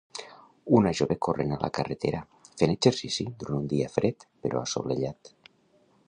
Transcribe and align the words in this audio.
Una 0.77 0.93
jove 0.99 1.17
corrent 1.25 1.51
a 1.57 1.59
la 1.63 1.69
carretera, 1.77 2.21
fent 2.61 2.73
exercici 2.75 3.25
durant 3.43 3.59
un 3.59 3.67
dia 3.75 3.91
fred 3.97 4.25
però 4.47 4.63
assolellat 4.63 5.31